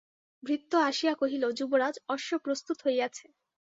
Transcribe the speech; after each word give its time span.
ভৃত্য 0.43 0.71
আসিয়া 0.85 1.13
কহিল, 1.13 1.43
যুবরাজ, 1.59 1.95
অশ্ব 2.09 2.31
প্রস্তুত 2.45 2.77
হইয়াছে। 2.85 3.25